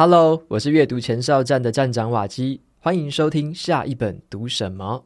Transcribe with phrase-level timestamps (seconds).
[0.00, 5.04] Hello，我是阅读前哨站的站长瓦基，欢迎收听下一本读什么。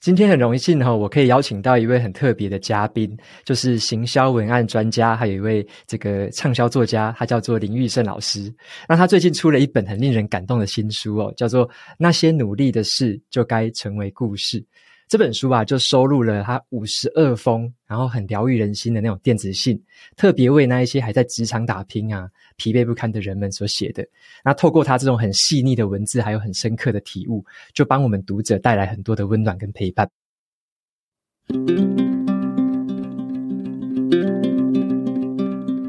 [0.00, 3.14] 今天很荣幸哈，我可以邀请到一位很特别的嘉宾，
[3.44, 8.50] 就是行销文案专家，还有一位这个畅销作家，他叫做林玉胜老师。
[8.88, 11.68] 那他最近出了一本很令人感动的新书哦，叫做
[11.98, 14.58] 《那些努力的事就该成为故事》。
[15.06, 19.80] 这本书啊，就收录了他五十二封，然后很疗愈人心的那种电子信，
[20.16, 24.04] 特别为那一些还在职场打拼啊、疲惫不堪的人们所写的。
[24.42, 30.08] 那透过他这种很细腻的文字，还有很深刻的体悟，就帮我们读者带来很多的温暖跟陪伴。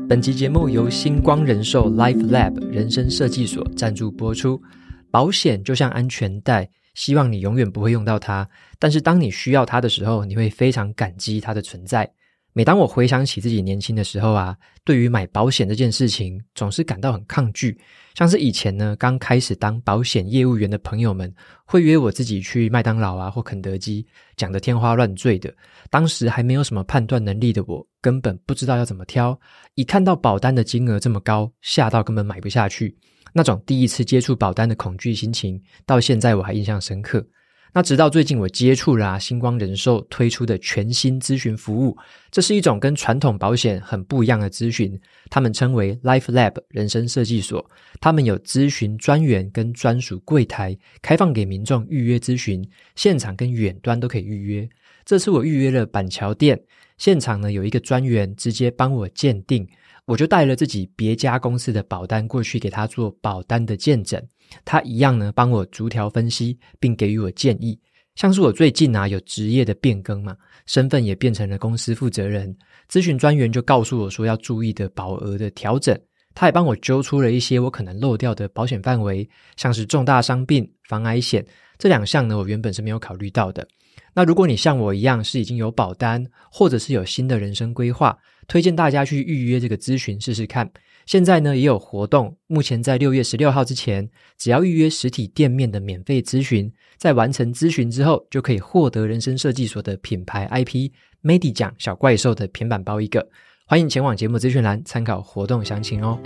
[0.08, 4.62] 本集节目由星光人寿 Life Lab 人生设计所赞助播出。
[5.10, 6.70] 保险就像安全带。
[6.96, 8.50] 希望你永远不会用到它，
[8.80, 12.12] 但是当你需要它的时候，你会非常感激它的存在。
[12.58, 17.78] 每当我回想起自己年轻的时候啊，对于买保险这件事情，总是感到很抗拒。
[18.14, 21.30] 像是以前呢，刚开始当保险业务员的朋友们，
[21.66, 25.54] 会约我自己去麦当劳啊或肯德基，讲得天花乱坠的。
[25.90, 29.38] 当时还没有什么判断能力的我，根本不知道要怎么挑。
[29.74, 32.98] 一看到保单的金额这么高，吓到根本买不下去。
[33.34, 37.28] 那种第一次接触保单的恐惧心情，到现在我还印象深刻。
[37.76, 41.98] 那直到最近我接触了啊，星光人寿推出的全新咨询服务，
[42.32, 44.98] 这是一种跟传统保险很不一样的咨询，
[45.30, 47.70] 他们称为 Life Lab 人生设计所。
[48.00, 52.66] 他们有咨询专员跟专属柜台，开放给民众预约咨询，
[52.96, 54.70] 现场跟远端都可以预约。
[55.04, 56.58] 这次我预约了板桥店，
[56.98, 59.68] 现场呢有一个专员直接帮我鉴定。
[60.06, 64.26] 我就带了自己别家公司的保单过去给他做保单的鉴诊，
[64.64, 67.78] 他一样呢帮我逐条分析，并给予我建议。
[68.16, 72.56] 像是我最近啊有职业的变更嘛，身份也变成了公司负责人，
[72.90, 76.00] 咨询专员就告诉我说要注意的保额的调整，
[76.34, 81.46] 他也帮我揪出了一些我可能漏掉的保险范围，像是重大伤病、防癌险
[81.78, 83.68] 这两项呢，我原本是没有考虑到的。
[84.14, 90.72] 那如果你像我一样是已经有保单，或者是有新的人生规划，推荐大家去预约这个咨询试试看。
[91.06, 103.30] 现在呢也有活动，目前在六月十六号之前，只要预约实体店面的免费咨询，在完成咨询之后，就可以获得人生设计所的品牌 IP Medi 奖小怪兽的平板包一个。
[103.68, 106.20] 欢迎前往节目资讯栏参考活动详情哦。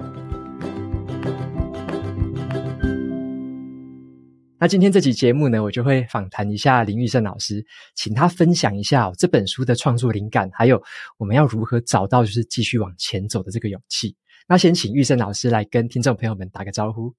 [4.62, 7.66] 那今天这期节目呢，我就会访谈一下林育胜老师，
[7.96, 10.82] 请他分享一下这本书的创作灵感，还有
[11.18, 14.16] 我们要如何找到就是继续往前走的这个勇气。
[14.52, 17.14] 那先请玉胜老师来跟听众朋友们打个招呼。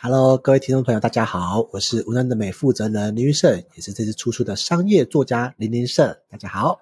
[0.00, 6.12] Hello，各位听众朋友，大家好，我是无能的美负责人林玉胜，也是这次出书的商业作家林林胜。
[6.28, 6.80] 大家好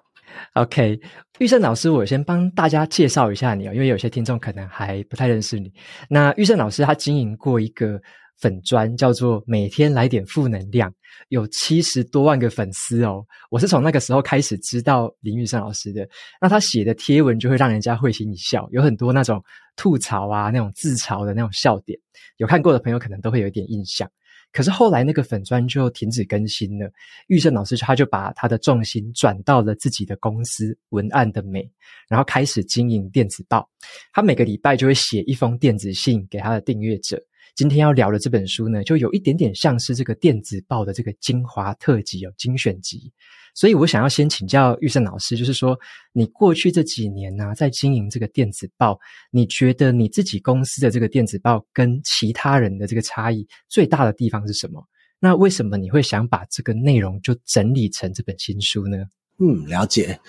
[0.55, 0.99] ，OK，
[1.37, 5.71] 玉胜老师，我先帮大家介绍一下你哦，因为有些听众可能还不太认识你。
[6.09, 8.01] 那玉胜老师他经营过一个。
[8.37, 10.93] 粉专叫做每天来点负能量，
[11.29, 13.25] 有七十多万个粉丝哦。
[13.49, 16.07] 我是从那个时候开始知道林玉胜老师的。
[16.41, 19.43] 那他写的贴文就会让人家会心一笑，有很多那种
[19.75, 21.99] 吐槽啊、那种自嘲的那种笑点。
[22.37, 24.09] 有看过的朋友可能都会有一点印象。
[24.53, 26.91] 可是后来那个粉专就停止更新了。
[27.27, 31.71] 玉胜老师他就把他的重心转到了自己的公司文案的美，
[32.09, 33.69] 然后开始经营电子报。
[34.11, 37.17] 他每个礼拜就会写一封电子信给他的订阅者。
[37.55, 43.11] 今天要聊的这本书呢，就有一点点像是这个电子报的这个精华特辑哦，精选集。
[43.53, 45.77] 所以我想要先请教玉胜老师，就是说，
[46.13, 48.97] 你过去这几年呢、在经营这个电子报，
[49.29, 54.81] 你觉得你自己公司的这个电子报跟其他人的这个差异最大的地方是什么？
[55.19, 58.97] 那为什么你会想把这个内容就整理成这本新书呢？
[59.43, 60.19] 嗯，了解。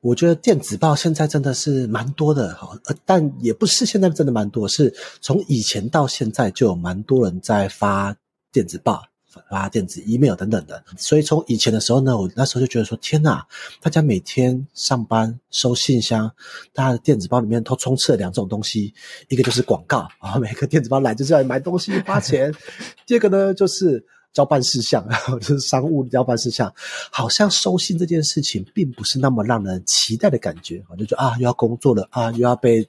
[0.00, 8.16] 我觉得电子报现在真的是蛮多的哈，但也不是现在真的蛮多，是从以前到现在就有蛮多人在发
[8.50, 9.04] 电子报、
[9.48, 10.82] 发电子 email 等等的。
[10.96, 13.46] 所以从以前的时候呢，我那时候就觉得说，天哪，
[13.80, 16.28] 大家每天上班收信箱，
[16.72, 18.92] 大家的电子报里面都充斥了两种东西，
[19.28, 22.50] 一个就是广告啊，每个电子报来就是要买东西花钱；
[23.06, 24.04] 第二个呢就是。
[24.36, 25.02] 交办事项，
[25.40, 26.70] 就是商务交办事项，
[27.10, 32.84] 好像收信这件事情并不是那么让人期待的感觉，我就觉得啊，又要工作了啊，又要被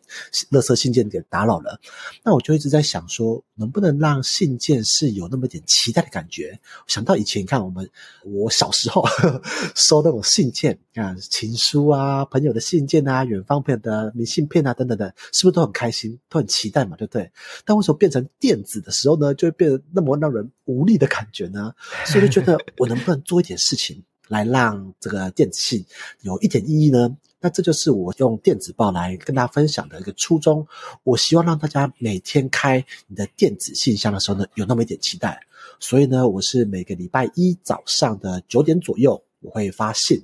[0.52, 1.80] 垃圾信件给打扰了。
[2.22, 6.60] 那我就一直在想说，能不能让信件是有那么点期待的感觉？
[6.86, 7.90] 想到以前，你看我们
[8.26, 9.42] 我小时候呵
[9.74, 17.32] 收那种信件啊，情书啊，朋友的信件啊，远方朋友的明信片啊，等等的，是不是都很开心，都很期待嘛，对不对？
[17.64, 21.37] 但为什么变成电子的时候呢，就会变得那么让人无力的感觉？
[21.38, 21.74] 觉呢，
[22.06, 25.86] 所以就觉得 我能不能做一点事情来让这个电子信
[26.22, 27.16] 有一点意义呢？
[27.40, 30.66] 那这就是我用电子报来跟大家分享的一个初衷。
[31.04, 35.40] 我希望让大家每天开你的电子信箱的时候呢，有那么一点期待。
[35.80, 40.20] 所以呢，我是每个礼拜一早上的九点左右，我会发信，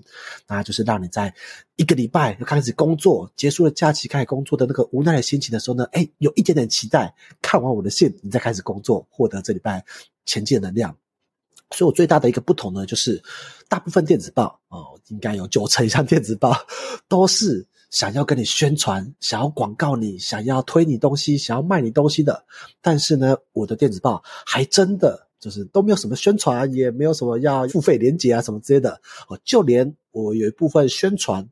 [0.47, 1.31] 那就是让你在
[1.75, 7.13] 一个礼拜就开始工作，结束了假期开始工作的那个无奈的心情的时候呢，哎，有一点点期待，
[7.43, 9.85] 看完我的信，你再开始工作，获得这礼拜
[10.25, 10.97] 前进的能量。
[11.73, 13.21] 所以我最大的一个不同呢，就是
[13.67, 16.55] 大部分电子报哦，应该有九成以上电子报
[17.07, 22.45] 都是想要跟你宣传、想要广告你、想要推你东西、想要卖你东西的。
[22.81, 25.27] 但是呢，我的电子报还真的。
[25.43, 31.45] 就是都没有什么宣传，也没有什么要付费连接啊什么之类的哦，就连我有一部分宣传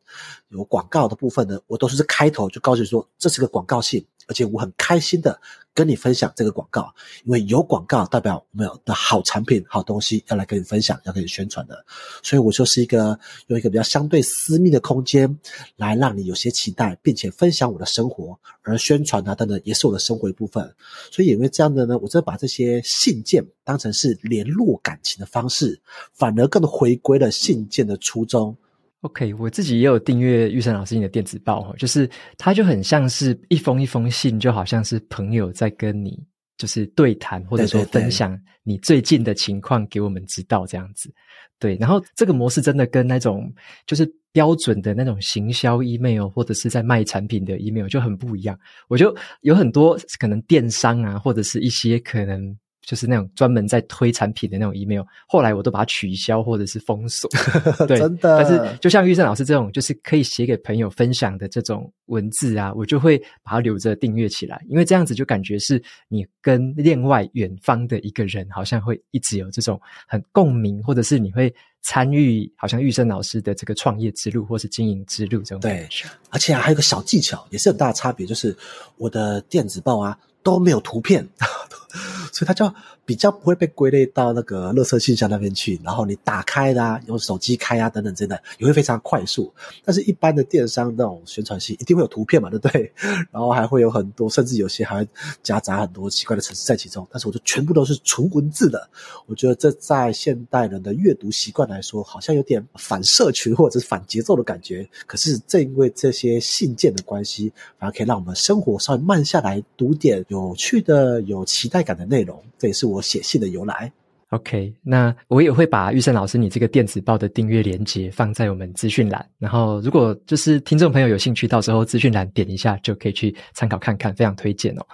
[0.48, 4.08] 有广告的部分呢，我都是开头就告诉你说，这是个广告信。
[4.28, 5.42] 而且我很开心的
[5.74, 11.86] 跟你分享这个广告，因为有广告代表我们有的好产品、好东西要来跟你分享、要跟你宣传的，
[12.22, 15.40] 所以我就是一个用一个比较相对私密的空间
[15.78, 20.74] 来让你有些期待，并且分享我的生活，而宣传啊等等也是我的生活一部分。
[21.10, 25.80] 所以因为这样的呢，我真把这些信件当成是联络感情的方式，
[26.14, 28.58] 反而更回归了信件的初衷。
[29.02, 32.08] OK，我自己也有订阅玉山老师你的电子报，就是
[32.38, 36.24] 它就很像是一封一封信，就好像是朋友在跟你
[36.58, 41.12] 就是对谈，或者说分享你最近的情况给我们知道这样子。
[41.58, 43.52] 对，然后这个模式真的跟那种
[43.88, 48.56] 就是标准的那种行销 email 或者是在卖产品的 email 就很不一样。
[48.88, 52.56] 我就有很多可能电商啊，或者是一些可能。
[52.82, 57.30] 就是那种专门在推产品的那种 email，后来我都把它取消或者是封锁。
[57.88, 58.38] 对，真的。
[58.38, 75.60] 但是就像玉胜老师这种，就是可以写给朋友分享的这种文字啊，我就会把它留着订阅起来，因为这样子就感觉是你跟另外远方的一个人，好像会一直有这种很共鸣，或者是你会参与，好像玉胜老师的这个创业之路或是经营之路这种。
[75.60, 75.88] 对，
[76.30, 78.58] 而且还有一个小技巧，也是很大的差别，就是
[78.98, 81.28] 我的电子报啊都没有图片。
[82.32, 82.72] 所以它就
[83.06, 89.54] 比较不会被归类到那个垃圾信箱那边去，然后你打开的啊，用手机开啊等等之类的，也会非常快速。
[89.84, 92.92] 但是，一般的电商那种宣传信一定会有图片嘛，对不对？
[93.32, 95.08] 然后还会有很多，甚至有些还会
[95.44, 97.08] 夹杂很多奇怪的程式在其中。
[97.12, 98.90] 但是，我就全部都是纯文字的。
[99.28, 104.88] 我觉得这在现代人的阅读习惯来说，好像有点反社群或者是反节奏的感觉。
[105.06, 112.42] 可是，正因为这些信件的关系，反而可以让我们生活稍微慢下来，读点有趣的、有期待感的内容。
[112.58, 113.92] 这也是我写信的由来。
[114.30, 124.86] OK，那我也会把玉胜老师你这个电子报的订阅连接放在我们资讯栏，然后如果就是听众朋友有兴趣，到时候资讯栏点一下就可以去参考看看，非常推荐哦。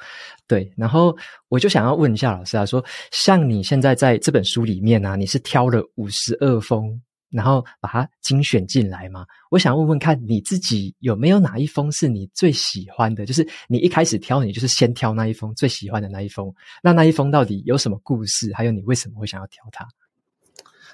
[0.47, 1.15] 对，然后
[1.49, 6.99] 我就想要问一下老师啊，说像你现在在这本书里面啊，你是挑了五十二封。
[7.29, 9.25] 然后把它精选进来吗？
[9.51, 13.25] 我想问问看你自己有没有哪一封是你最喜欢的？
[13.25, 16.53] 就是你一开始挑，你就是先挑那一封最喜欢的那一封。
[16.81, 18.51] 那那一封到底有什么故事？
[18.53, 19.87] 还有你为什么会想要挑它？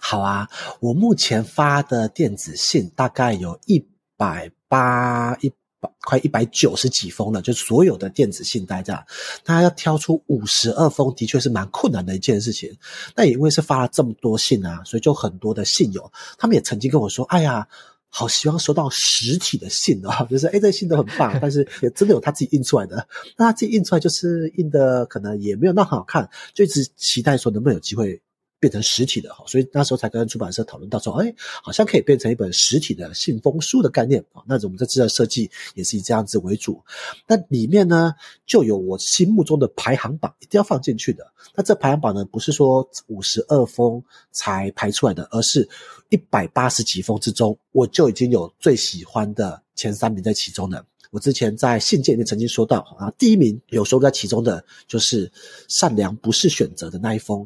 [0.01, 0.47] 好啊，
[0.81, 3.87] 我目前发的电子信大概有一
[4.17, 5.51] 百八一。
[6.01, 9.03] 快一百九十几封了，就所有的电子信袋这样，
[9.43, 12.75] 大家要挑出五十二封，的确是蛮困难的一件事情。
[13.15, 17.67] 那也因为是发了这么多信啊，所以就很多的信友，他们也曾经跟我说：“哎呀，
[18.09, 23.07] 好希望收到实体的信哦， 就是哎，这信都很棒， 但是也真的有他自己印出来的。
[23.37, 28.21] 那他自己印出来就是印的可能也没有那很好看，就一直期待说能不能有机会。”
[28.63, 34.41] 变成实体的哈，所以那时候才跟出版社讨论到说，哎，好像可以变成一本实体的信封书的概念啊。
[34.47, 36.81] 那我们这次的设计也是以这样子为主。
[37.27, 38.13] 那里面呢，
[38.45, 41.29] 就有我心目中的排行榜，一定要放进去的。
[41.53, 44.01] 那这排行榜呢，不是说五十二封
[44.31, 45.67] 才排出来的，而是
[46.07, 50.85] 一百八十几封之中，我就已经有最喜欢的前三名在其中的。
[51.11, 55.29] 我之前在信件里面曾经说到啊，第一名有收在其中的，就是
[55.67, 57.45] 善良不是选择的那一封。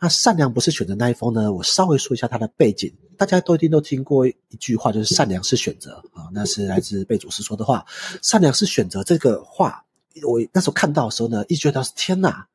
[0.00, 1.52] 那善良不是选择那一方呢？
[1.52, 7.84] 我稍微说一下它的背景，大家都一定都听过一句话，就是善良是选择啊，那是来自贝祖师说的话。
[8.22, 9.84] 善良是选择这个话，
[10.24, 12.46] 我那时候看到的时候呢，一觉得是天哪，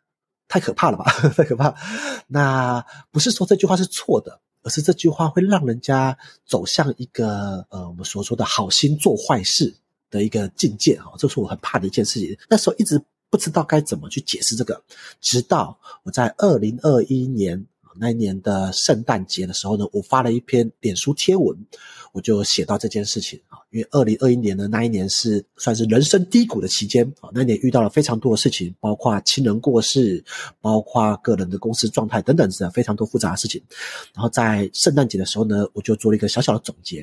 [0.48, 1.76] 太可怕了吧， 太可怕。
[2.28, 9.76] 那不是说这句话是错的，而是这句话会让人家走向一个呃，我们所说的好心做坏事
[10.10, 12.38] 的一个境界啊，这是我很怕的一件事情。
[12.50, 13.04] 那时候一直。
[13.34, 14.80] 不知道该怎么去解释这个，
[15.20, 21.58] 直到我在二零二一年那一年的圣诞节的时候呢，我发了一篇脸书贴文，
[22.12, 30.24] 我就写到这件事情啊，因为二零二一年的那一年是算是人生低谷的期间啊，那一年遇到了非常多的事情，包括亲人过世，
[30.62, 33.60] 包括个人的公司状态等等是非常多复杂的事情。
[34.14, 37.02] 然后在圣诞节的时候呢，我就做了一个小小的总结，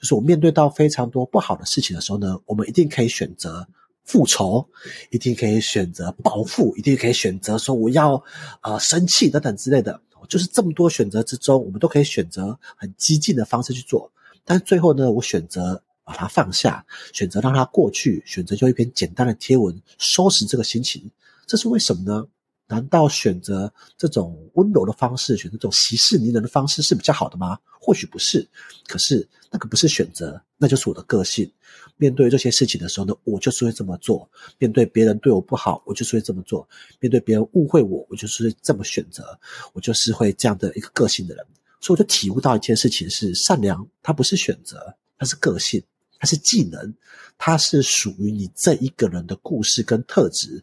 [0.00, 3.68] 就是我面对到非常多不好的事情的时候呢，我们一定可以选择
[4.06, 4.66] 复仇，
[5.10, 8.22] 一定可以选择报复，一定可以选择说我要
[8.62, 10.00] 呃生气等等之类的。
[10.28, 14.10] 就是这么多选择之中，我们都可以选择很激进的方式去做，
[14.44, 21.08] 但是最后呢，我选择把它放下，选择让它过去，选择用一篇简单的贴文收拾这个心情，
[21.46, 22.26] 这是为什么呢？
[22.68, 27.58] 难道选择这种温柔的方式，选择这种息事宁人的方式是比较好的吗？
[27.80, 28.46] 或许不是，
[28.88, 31.50] 可是那个不是选择，那就是我的个性。
[31.98, 36.66] 面对这些事情的时候呢，我就是会这么做；面对别人对我不好，我就是会这么做；
[37.00, 39.38] 面对别人误会我，我就是会这么选择。
[39.72, 41.46] 我就是会这样的一个个性的人，
[41.80, 45.82] 所以我就体悟到一件事情是：善良它不是选择，它是个性，
[46.18, 46.92] 它是技能，
[47.38, 50.62] 它是属于你这一个人的故事跟特质。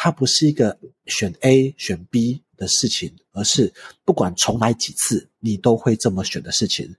[0.00, 3.72] 它不是一个选 A 选 B 的事情，而是
[4.04, 6.94] 不管重来几次，你都会这么选的事情。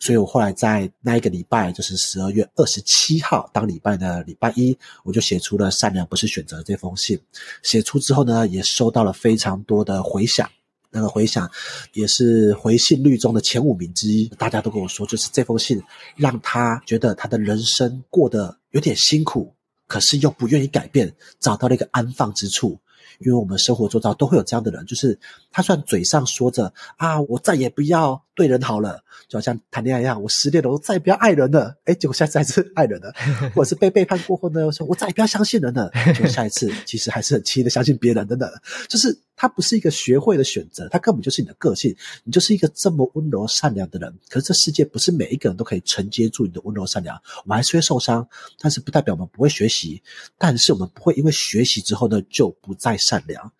[0.00, 7.16] 所以我后来在那一个礼拜，就是十二月二十七号当礼拜的礼拜一，我就写出了“善良不是选择”这封信。
[7.62, 10.50] 写出之后呢，也收到了非常多的回响，
[10.90, 11.48] 那个回响
[11.92, 14.26] 也是回信率中的前五名之一。
[14.38, 15.80] 大家都跟我说，就是这封信
[16.16, 19.54] 让他觉得他的人生过得有点辛苦。
[19.90, 22.78] 可是又不愿意改变，找到了一个安放之处。
[23.18, 25.18] 因为我们生活周遭都会有这样的人，就是
[25.50, 31.76] 他虽然嘴上说着啊，我再也不要对人好了，就好像谈恋爱一样，我失恋了，我再也不要爱人了。
[31.84, 33.12] 哎，结果下次还是爱人了，
[33.54, 38.50] 或者是被背叛过后呢，我说我再也不要相信人了，就下一次其实还是很轻易的相信别人等等。
[38.88, 44.14] 就是它不是一个学会的选择，它根本就是你的个性，你就是一个这么温柔善良的人。
[44.28, 48.28] 可是这世界不是每一个人都可以承接住你的温柔善良，我们还是会受伤，
[48.58, 50.02] 但是不代表我们不会学习，
[50.36, 53.50] 但是我们不会因为学习之后呢，就不再善良。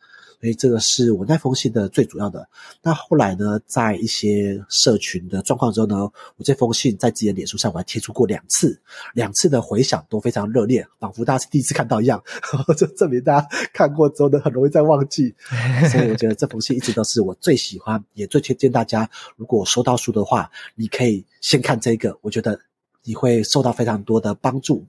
[0.40, 2.48] 所以这个是我那封信的最主要的。
[2.82, 5.96] 那后来呢，在一些社群的状况之后呢，
[6.36, 8.80] 我这封信在自己的脸书上我还贴出过两次，
[9.12, 12.22] 两次的回响都非常热烈，仿佛大家是第一次看到一样，
[12.76, 15.34] 就证明大家看过之后呢，很容易再忘记。
[15.90, 22.58] 所以我觉得这封信一直都是我最喜欢，也最推荐大家，如果收到书的话，你可以先看这个，我觉得
[23.04, 24.86] 你会受到非常多的帮助。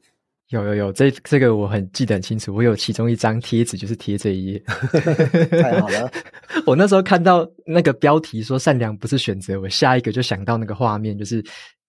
[0.52, 4.64] 有有有，这这个我很记得很清楚，我有其中一张贴纸就是贴这一页，
[5.62, 6.12] 太好了。
[6.68, 11.44] 我那时候看到那个标题说“善良不是选择”，我下一个就想到那个画面，就是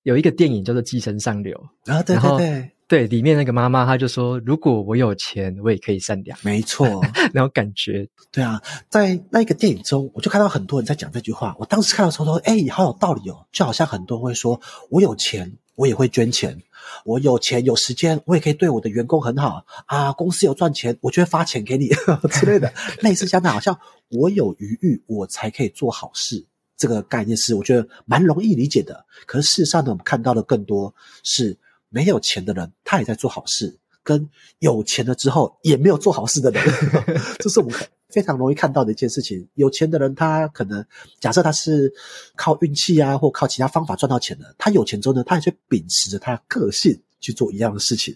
[0.05, 1.53] 有一个电影叫做《寄生上流》
[1.93, 6.87] 啊，对对对，对，里面那个妈妈她就说：“如果我有钱，我也可以善良。”没错，
[7.35, 11.57] 然后感觉对啊，在那个电影中，我就看到很多人在讲这句话。
[11.59, 16.61] 我当时看的时候说：“哎，好有道理哦！”就好像很多人会说：“我有钱，我也会捐钱。”
[17.05, 20.13] 我有钱有时间，我也可以对我的员工很好啊。
[20.13, 21.89] 公司有赚钱，我就会发钱给你
[22.31, 26.45] 之类的，类似像那好像我有余裕，我才可以做好事。
[26.77, 29.07] 这个概念是我觉得蛮容易理解的。
[29.27, 31.57] 可是事实上呢，我们看到的更多是
[31.89, 33.79] 没有钱的人，他也在做好事。
[34.05, 36.65] 跟有钱了之后也没有做好事的人，
[37.39, 37.81] 这是我们
[38.13, 39.49] 非常容易看到的一件事情。
[39.55, 40.85] 有钱的人，他可能
[41.19, 41.93] 假设他是
[42.37, 44.55] 靠运气啊，或靠其他方法赚到钱的。
[44.59, 48.15] 他有钱之后呢，他也会秉持着他的个性去做一样的事情。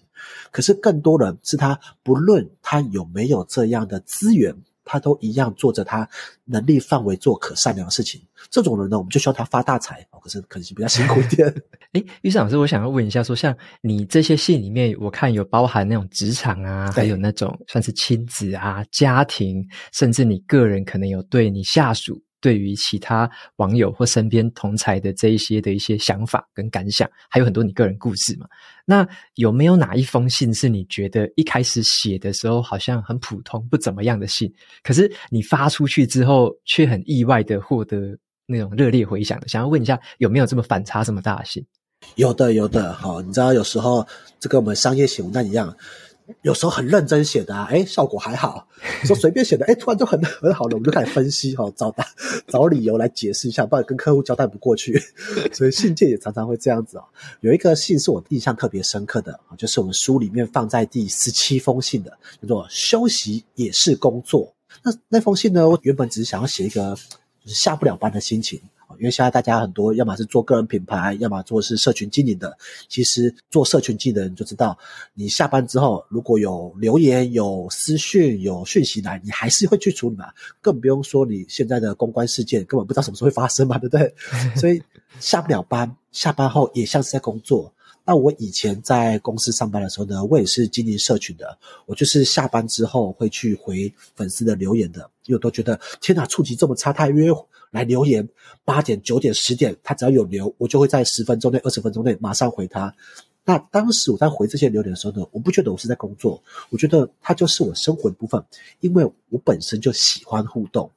[0.53, 4.55] 可是更多人是他不论他有没有这样的资源。
[4.87, 6.09] 他都一样做着他
[6.47, 10.19] 能力范围做可善良的事情，这种人呢，我们就需要他发大财哦。
[10.23, 11.47] 可是可能是比较辛苦一点。
[11.93, 19.63] 诶， 玉山老师，我想要问一下，说像你这些戏里面，我看有包含那种职场啊，还有那种算是亲子啊、家庭，
[19.93, 22.23] 甚至你个人可能有对你下属。
[22.47, 28.47] 对于其他网友或身边同才的这一些的一些想法跟感想，还有很多你个人故事嘛？
[28.85, 34.49] 那有没有哪一封信是你觉得一开始写的时候好像很普通、不怎么样的信，
[34.85, 39.43] 可是你发出去之后却很意外的获得那种热烈回响？
[39.49, 41.67] 想要问一下，有没有这么反差这么大的信？
[42.15, 42.93] 有的，有的。
[42.93, 44.07] 好，你知道有时候
[44.39, 45.77] 这个我们商业写文案一样。
[46.43, 48.67] 有时候很认真写的啊，诶效果还好。
[49.05, 51.95] 说随便写的，诶突然就很很好了，我们就开始分析哈，找
[52.49, 55.01] 找理由来解释一下，不然跟客户交代不过去。
[55.53, 57.05] 所以信件也常常会这样子哦。
[57.41, 62.11] 有一个信是我印象特别深刻的，就是我们书里面放在第十七封信的，
[62.43, 64.53] 叫做“休息也是工作”。
[64.83, 66.97] 那那封信呢，我原本只是想要写一个
[67.43, 68.61] 就是下不了班的心情。
[68.99, 72.57] 因为现在大家很多，要么是做个人品牌，要么做是社群经营的。
[72.89, 74.77] 其实做社群经营的人就知道，
[75.15, 80.27] 你下班之后如果有留言、有私讯、有讯息来，你还是会去处理嘛。
[80.61, 84.15] 更不用说你现在的公关事件，根本不知道什么时候会发生嘛，对不对？
[84.57, 84.83] 所以
[85.21, 85.95] 下不了班。
[86.13, 87.73] 下班后也像是在工作。
[88.09, 91.59] 那我以前在公司上班的时候呢，我也是经营社群的。
[91.87, 97.33] 我就是下班之后会去回粉丝的留言的，因为我都觉得天哪，触及这么差，他约
[97.73, 98.27] 来留言，
[98.65, 102.95] 八点、九点、十点，他只要有留，我就会在十分钟内、二十分钟内马上回他。
[103.45, 108.41] 那当时我在回这些留言的时候呢，我不觉得我是在工作，我觉得他就是我生活的部分，
[108.79, 110.89] 因为我本身就喜欢互动，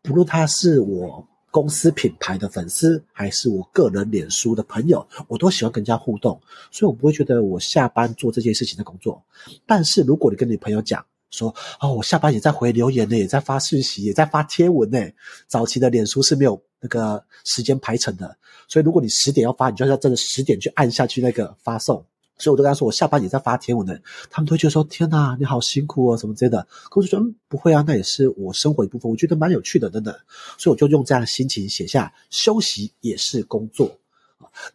[0.00, 1.28] 不论他是我。
[1.60, 9.20] 公司品牌的粉丝，还是我个人脸书的朋友，我都喜欢跟人家互动，所以我不会觉得我下班做这件事情的工作。
[9.66, 15.00] 但是如果你跟你朋友讲说，哦，我下班也在回留言呢，也在发讯息，也在发贴文呢，
[15.48, 18.36] 早期的脸书是没有那个时间排程的，
[18.68, 22.04] 所以如果你十点要发，你就要真的十点去按下去那个发送。
[22.38, 26.66] 所以我就跟他说，我下班也在发贴文的，他们都会觉得说，天哪，你好辛苦哦，什么之类的。
[26.88, 30.14] 可是我就说，嗯，不会啊，那也是我生活一部分，我觉得蛮有趣的，等等。
[30.56, 33.98] 所以我就用这样的心情写下，休息也是工作。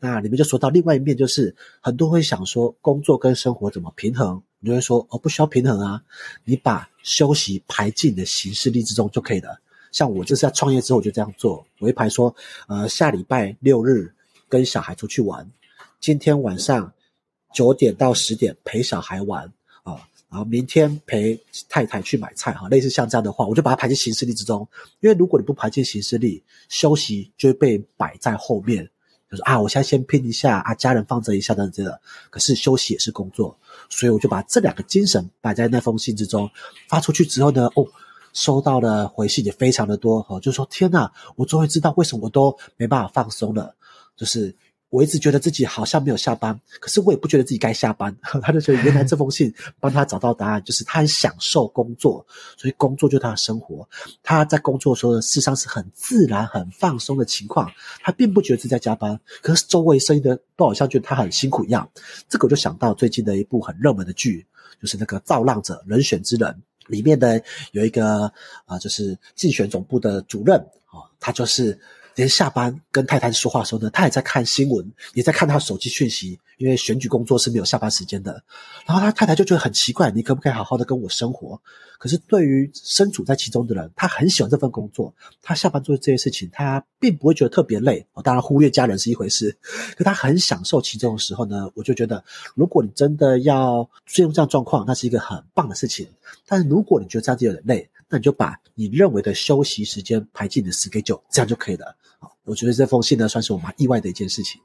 [0.02, 4.44] 那里面就说到另外一面，就是很多人会想说，工作跟生活怎么平衡？
[4.60, 6.02] 你就会说，哦，不需要平衡啊，
[6.44, 9.58] 你把休息排进你的行事历之中就可以了。
[9.92, 12.36] 像我就是在创业之后我就这样做，我会排说，
[12.68, 14.14] 呃，下礼拜六日
[14.50, 15.50] 跟小孩出去玩，
[16.02, 16.92] 今天晚上。
[17.54, 19.46] 九点到十点陪小孩玩
[19.84, 24.68] 啊，然后明天陪太太去买菜哈，类似像这样的话，我就把它排进行事历之中。
[25.00, 28.90] 因为如果你不排进行事历，休息就会被摆在后面，
[29.30, 32.02] 就是啊，我现在先拼一下啊，家人放着一下等等的。
[32.30, 33.56] 可是休息也是工作，
[33.90, 36.50] 所以我就把这两个精神摆在那封信之中。
[36.90, 37.86] 发出去之后呢，哦，
[38.34, 43.76] 收到的回信也非常的多哈，就说天呐，我终于知道为什么我都没办法放松了，
[44.18, 44.56] 就是。
[44.94, 48.16] 我一直觉得自己好像没有下班，可是我也不觉得自己该下班。
[48.22, 52.24] 他就觉得原来这封信帮他找到答案，就是他很享受工作，
[52.56, 53.90] 所以工作就是他的生活。
[54.22, 57.72] 他在工作的时候，事实上是很自然、很放松的情况，
[58.04, 59.20] 他并不觉得自己在加班。
[59.42, 61.90] 可是周围声音的都好像觉得他很辛苦一样。
[62.30, 64.46] 这个我就想到最近的一部很热门的剧，
[64.80, 66.52] 就是那个《造浪者人选之人》
[66.86, 68.32] 里面的有一个
[68.66, 71.80] 啊、就是竞选总部的主任啊、哦，他就是。
[72.16, 78.44] 连下班跟太太说话的时候呢，他也在看新闻，也在看他手机讯息，因为选举工作是没有下班时间的。
[78.86, 81.60] 然后他太太就觉得很奇怪，你可不可以好好的跟我生活？
[81.98, 88.06] 可是对于身处在其中的人，他很喜欢这份工作，他下班做这些事情，他并不会觉得特别累。
[88.24, 89.56] 当然忽略家人是一回事，
[89.96, 92.24] 可他很享受其中的时候呢，我就觉得，
[92.56, 96.08] 如果你真的要进入这样状况，那是一个很棒的事情。
[96.46, 101.96] 但是如果你觉得这样子有点累，那你就把你认为的休息时间排进你的 schedule，这样就可以了。
[102.20, 104.62] 好我觉得这封信呢，算是我蛮意外的一件事情。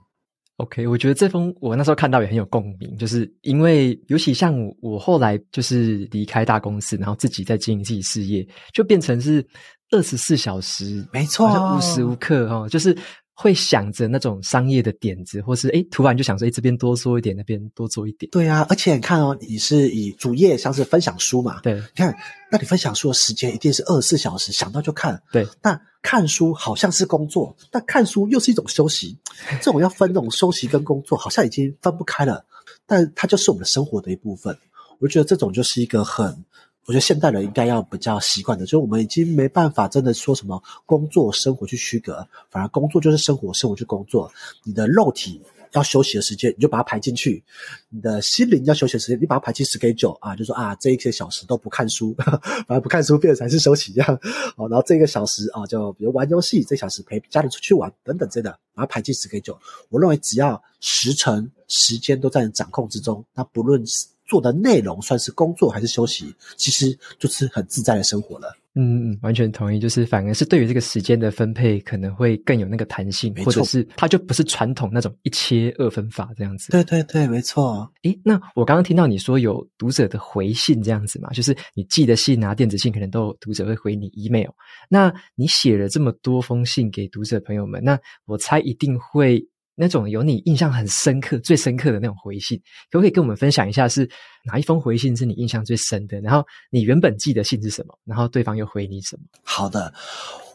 [0.56, 9.46] OK，我觉得这封我那时候看到也很有共鸣，就是因为尤其像我，我后来就是离开大公司，然后自己在经营自己事业，就变成是
[9.90, 12.96] 二十四小时，没错，无时无刻哦，就是。
[13.40, 18.28] 会想着那种商业的点子，或是诶突然就想说，诶这边多做一点，那边多做一点。
[18.32, 21.60] 对啊，而且你看哦，你是以主业像是分享书嘛？
[21.60, 22.12] 对，你看，
[22.50, 25.22] 那你分享书的时间一定是二十四小时，想到就看。
[25.30, 29.16] 对，那看书好像是工作，但看书又是一种休息。
[29.62, 32.44] 这种要分这种休息跟工作，好像已经分不开了，
[32.86, 34.58] 但它就是我们的生活的一部分。
[34.98, 36.44] 我觉得这种就是一个很。
[36.88, 44.32] 我觉得现代人应该要比较习惯的，就是我们已经没办法真的说什么工作生活去区隔，反而工作就是生活，生活就工作。
[44.64, 45.38] 你的肉体
[45.72, 47.42] 要休息的时间，你就把它排进去；
[47.90, 52.14] 你的心灵要休息的时间，你把它排进 schedule 啊，就说啊，这一些小时都不看书，
[52.66, 54.18] 反而不看书变成才是休息一样。
[54.56, 59.58] 哦，然后这个小时啊，就比如玩游戏，这小时陪家人出去玩等等之类的，把它排进 schedule。
[59.90, 64.06] 我认为只要时程时间都在你掌控之中，那不论是。
[64.28, 68.54] 做的内容算是工作还是休息，其实就是很自在的生活了。
[68.74, 69.80] 嗯嗯，完全同意。
[69.80, 76.70] 就是反而是对于这个时间的分配，可能会更有那个弹性，或者是它就不是传统那种一切二分法这样子。
[76.70, 77.90] 对对对，没错。
[78.02, 84.50] 诶，那我刚刚听到你说有读者的回信这样子嘛，就是你寄的信啊，电子信可能都有读者会回你 email。
[84.88, 89.44] 那你写了这么多封信给读者朋友们，那我猜一定会。
[89.80, 92.58] 那种有你印象很深刻、最深刻的那种回信，
[92.90, 93.88] 可不可以跟我们分享一下？
[93.88, 94.10] 是
[94.44, 96.20] 哪一封回信是你印象最深的？
[96.20, 97.96] 然后你原本寄的信是什么？
[98.04, 99.22] 然后对方又回你什么？
[99.44, 99.94] 好的，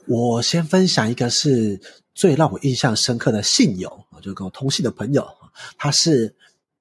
[0.07, 1.79] 我先分享一个是
[2.13, 5.25] 最让我印象深刻的信友，就跟我通信的朋友，
[5.77, 6.35] 他是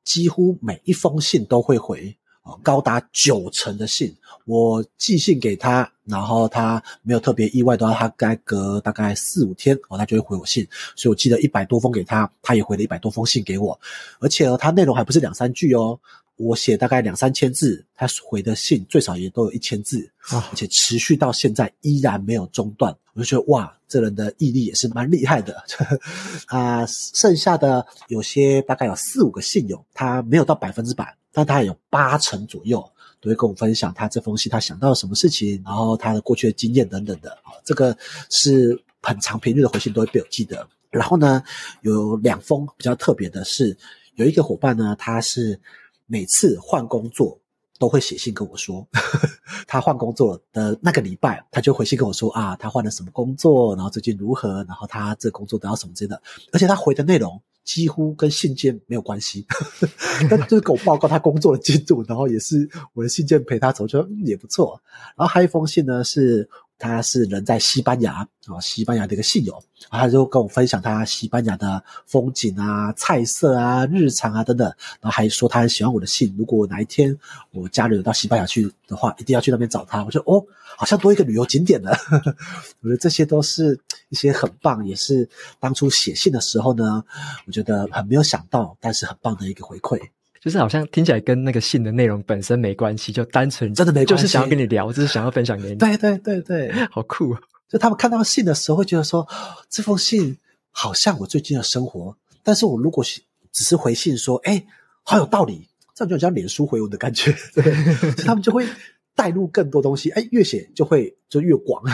[0.04, 2.18] 几乎每一封信都会回，
[2.62, 10.66] 高达九成的信，我寄信给他然后他没有特别意外的话，他该隔大概四五天哦，他就会回我信。
[10.96, 13.78] 所以我寄了一百多封给他，他也回了一百多封信给我，
[14.18, 15.98] 而且呢，他内容还不是两三句哦，
[16.42, 22.94] 我写大概两三千字，他回的信最少也都有一千字啊，而且持续到现在依然没有中断。
[23.14, 25.62] 我就觉得哇，这人的毅力也是蛮厉害的
[26.48, 26.84] 啊。
[26.86, 32.84] 剩下的有些大概有四五个信友，他没有到百分之百，但他有八成左右。
[33.20, 37.96] 都会跟我分享他这封信，他想到了什么事情，然后他的过去的经验等等的啊，这个
[38.30, 40.66] 是很长频率的回信都会被我记得。
[40.90, 41.40] 然后呢，
[41.82, 43.78] 有两封比较特别的是，
[44.16, 45.56] 有一个伙伴呢，他是
[46.06, 47.38] 每次换工作
[47.78, 48.86] 都会写信跟我说，
[49.66, 57.40] 他换工作的那个礼拜，他就回信跟我说啊，他换了什么工作，然后最近如何，然后他这工作得到什么之类的，而且他回的内容。
[57.64, 59.46] 几乎跟信件没有关系，
[60.28, 64.82] 但就是给我报告他工作的进度，然后也是我的信件陪他走，就嗯也不错。
[65.16, 74.66] 然后还有一封信呢，是他是人在西班牙啊，西班牙的一个信友，他就跟我分享他西班牙的风景啊、菜色啊、日常啊等等，
[75.00, 77.16] 然后还说他很喜欢我的信，如果哪一天
[77.52, 80.02] 我家人到西班牙去的话，一定要去那边找他。
[80.04, 80.44] 我说哦，
[80.76, 81.96] 好像多一个旅游景点了。
[82.82, 83.78] 我觉得这些都是。
[84.08, 85.26] 一些很棒，也是
[85.58, 87.02] 当初写信的时候呢，
[87.46, 89.98] 我觉得很没有想到，但是很棒的一个回馈，
[90.42, 95.76] 就是好像听起来跟那个信的内容本身没关系，就单纯真的没关系，就是想要跟你聊，就是想要分享给你。
[95.76, 97.38] 对对对对， 好酷哦！
[97.68, 99.24] 就他们看到信的时候，会觉得说
[99.70, 100.36] 这封信
[100.72, 103.04] 好像我最近的生活，但是我如果
[103.52, 104.64] 只是回信说，哎，
[105.04, 107.62] 好有道理，这样就好像脸书回文的感觉， 对，
[107.94, 108.66] 所以他们就会
[109.14, 111.84] 带入更多东西，哎，越写就会就越广。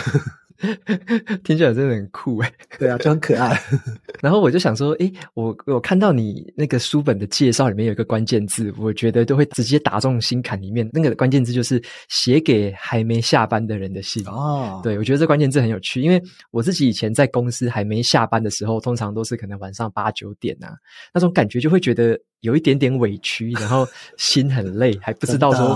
[1.44, 3.60] 听起来真的很酷哎， 对啊，就很可爱。
[4.20, 10.88] 然后我就想说，诶，我我看到你那个书本的介绍里面有一个关键字，我觉得都会直接打中心坎里面。
[10.92, 14.80] 那个关键字就是写给还没下班的人的信哦。
[14.82, 20.74] 对，我觉得这关键字很有趣，因为我自己以前在公司还没下班的时候，通常都是可能晚上八九点啊，
[21.14, 22.18] 那种感觉就会觉得。
[22.40, 25.68] 有一点点委屈，然后心很累，还不知道说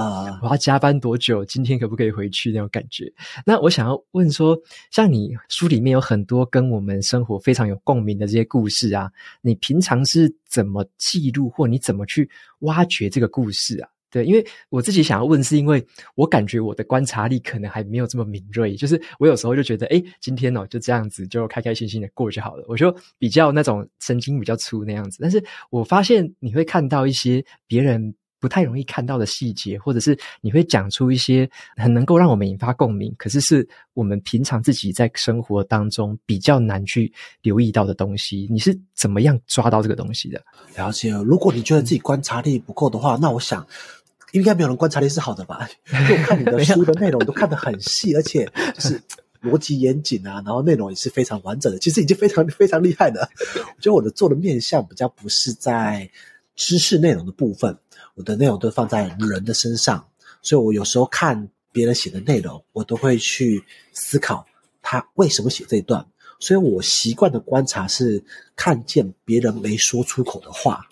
[0.43, 3.13] 我要加班多久，今天可不可以回去那种感觉。
[3.45, 4.57] 那我想要问说，
[4.91, 12.29] 像你书里面有很多跟我们生活非常有共鸣的这些故事啊，你平常是怎么记录，或你怎么去
[12.61, 13.89] 挖掘这个故事啊？
[14.13, 22.65] 对，因为我自己想要问，是因为我感觉我的观察力可能还没有这么敏锐，就是我有时候就觉得，诶，今天哦就这样子，就开开心心的过就好了。
[22.69, 38.47] 我就比较那种神经比较粗那样子，但是我发现你会看到一些别人不太容易看到的细节，或者是你会讲出一些很能够让我们引发共鸣，可是是我们平常自己在生活当中比较难去留意到的东西。
[38.51, 40.43] 你是怎么样抓到这个东西的？
[40.77, 41.13] 了解。
[41.25, 43.67] 如果你觉得自己观察力不够的话，那我想。
[44.33, 45.69] 应该没有人观察力是好的吧？
[45.93, 49.01] 因为我看你的书的内容都看得很细，而且就是
[49.43, 53.29] 逻辑严谨啊，然后内容也是非常完整的，其实已经非常 非常厉害的。
[53.57, 56.11] 我觉得我的做的面向比较不是在
[56.55, 57.77] 知识内容的部分，
[58.15, 60.07] 我的内容都放在人的身上，
[60.43, 64.47] 所以我有时候看别人写的内容，我都会去思考
[64.81, 66.07] 他为什么写这一段，
[66.39, 68.23] 所以我习惯的观察是
[68.55, 70.87] 看见别人没说出口的话。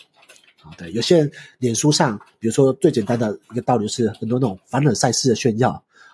[0.63, 5.71] 啊，对，有些人脸书上，比如说最简单的一个道理是很多那种凡尔赛式的炫耀，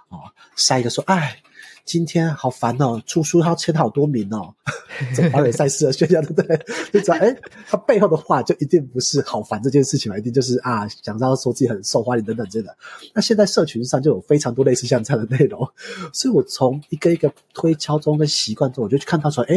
[0.09, 1.37] 啊，晒一个说，哎，
[1.85, 4.55] 今天好烦哦，出书要签好多名哦，
[5.17, 6.57] 这种凡尔赛式的炫耀，对不对？
[6.93, 7.37] 就知道，哎，
[7.69, 12.77] 他背后的话就一定不是好烦这件事情嘛，一定就是啊，想要说自己很受欢迎等等之类的。
[13.15, 15.69] 那现在社群上就有非常多类似像这样的内容，
[16.15, 19.57] 所以我从一个一个推敲中跟习惯中，我就去看到说，哎，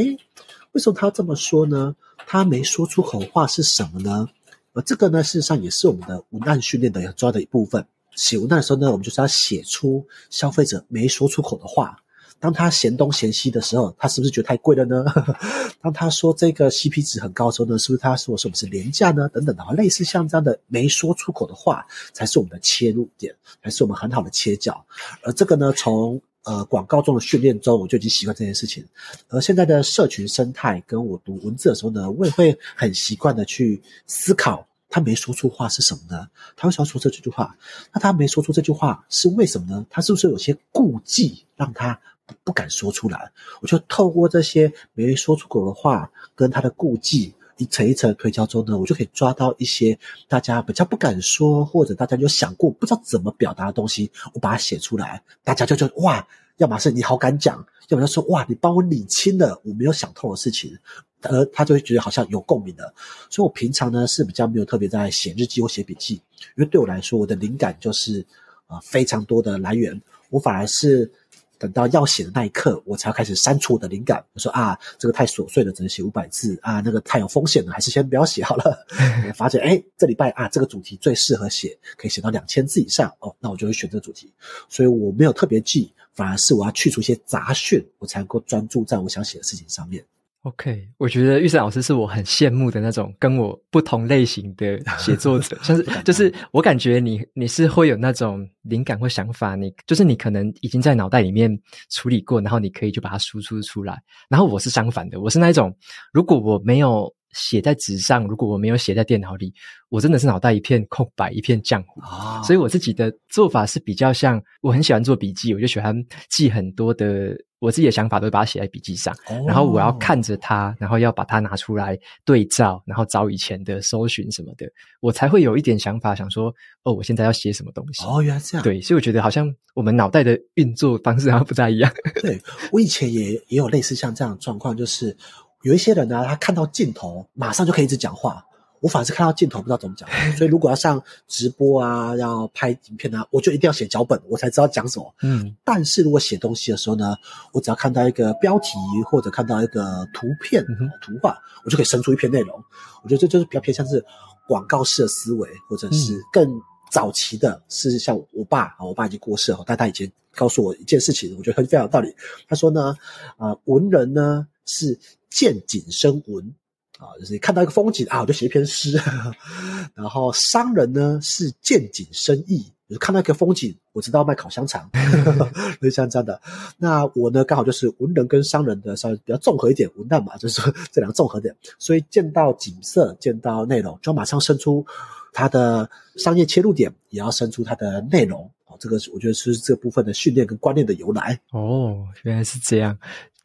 [0.71, 1.95] 为什么他这么说呢？
[2.32, 4.28] 他没说出口话是什么呢？
[4.73, 7.86] 而这个呢，事实上也是我们的文案训练的很重要的一部分。
[8.15, 11.97] 写文案的时候呢，我们就是要写出消费者没说出口的话。
[12.41, 15.03] 当他嫌东嫌西的时候，他是不是觉得太贵了呢？
[15.82, 19.27] 当他说这个 CP 值很高的时候呢，是不是他说是我们是廉价呢？
[19.27, 24.86] 等等的，类似像这样的没说出口的话，才是我们的切入点，才是我们很好的切角。
[25.21, 28.84] 而这个呢，从呃，广告中的训练中，我就已经习惯这件事情。
[29.28, 36.28] 而现在的社群生态，跟我读文字的时候呢，我也会很习惯的去思考，他没说出话是什么呢？
[36.56, 37.56] 他为什么要说这句话？
[37.93, 39.86] 那他没说出这句话是为什么呢？
[39.89, 41.99] 他是不是有些顾忌，让他
[42.43, 43.32] 不敢说出来？
[43.62, 47.34] 我就透过这些没说出口的话，跟他的顾忌。
[47.60, 60.76] 一层一层推敲之后呢，我就可以抓到一些大家比较不敢说，或者大家有想过不知道怎么表达的东西，我把它写出来，大家就就哇，要么是你好敢讲，要么就说哇，你帮我理清了我没有想透的事情，
[61.22, 62.91] 而他就会觉得好像有共鸣的。
[63.30, 66.15] 所以我平常呢是比较没有特别在写日记或写笔记，
[66.56, 68.26] 因为对我来说，我的灵感就是
[68.67, 71.12] 啊、非常多的来源，我反而是
[71.60, 74.24] 等到要写的那一刻，我才要开始删除我的灵感。
[74.34, 78.86] 我说啊，这个太琐碎了，只能写五百字啊，那个太有风险了，还是先不要写好了。
[79.36, 84.32] 发现，哎，这礼拜啊，这个主题最适合写，可以写到两千字以上哦，那我就会选这个主题。
[84.69, 90.04] 所以我没有特别记，反而是我要去除一些杂讯，我才能够专注在我想写的事情上面。
[90.43, 101.52] OK，我觉得玉山老师是我很羡慕的那种跟我不同类型的写作者， 像是就是我感觉你你是会有那种灵感或想法，你就是你可能已经在脑袋里面
[101.89, 104.02] 处理过，然后你可以就把它输出出来。
[104.30, 105.75] 然后我是相反的，我是那一种
[106.13, 109.54] 如果我没有写在纸上，如果我没有写在电脑里，
[109.89, 112.02] 我真的是脑袋一片空白，一片浆糊。
[112.02, 112.44] Oh.
[112.46, 115.96] 所以我自己的做法是比较像，我很喜欢做笔记，我就喜欢
[116.30, 117.36] 记很多的。
[117.60, 119.50] 我自己的想法都会把它写在笔记上，oh.
[119.50, 124.65] 然后我要看着它，然后要把它拿出来对照，然后找以前的搜寻什么的，
[125.02, 128.06] 我才会有一点想法，想说哦，我现在要写什么东西。
[128.06, 128.63] 哦，原来这样。
[128.63, 131.92] 对，所以我觉得好像我们脑袋的运作方式好像不太一样。
[132.24, 135.18] 对，我以前也也有类似像这样的状况，就是
[135.62, 138.45] 有一些人呢、啊，他看到镜头马上就可以一直讲话。
[138.82, 145.13] 我反而是看到镜头不知道怎么讲， 所以如果要上直播啊，要拍影片啊，我就一定要写脚本，我才知道讲什么。
[145.22, 147.13] 嗯，但是如果写东西的时候呢，
[147.52, 150.65] 我只要看到一个标题或者看到一个图片、
[151.02, 152.58] 图画，我就可以生出一篇内容。
[153.04, 154.02] 我觉得这就是比较偏向是
[154.48, 156.50] 广告式的思维，或者是更
[156.89, 162.15] 早期的，是像我爸啊，我爸已经过世了，但他以前告诉我一件事情，我觉得很非常有道理。
[162.48, 162.95] 他说呢，
[163.36, 164.98] 啊、呃，文人呢是
[165.30, 166.54] 见景生文。
[166.98, 169.00] 啊，就是你看到一个风景啊，我就写一篇诗。
[169.96, 174.92] 然后商人呢是见景生意，就是看到一个风景，我知道卖烤香肠，
[175.82, 176.42] 就像这样的。
[176.78, 181.56] 那我呢刚好就是文人跟商人的稍微比较综合一点，文旦嘛，就是说这两个综合点。
[181.78, 184.86] 所以见到景色，见到内容，就马上生出
[185.32, 188.52] 它的商业切入点，也要生出它的内容。
[188.80, 191.38] 这个我觉得是这部分的训练跟观念的由来。
[191.52, 192.98] 哦，原来是这样。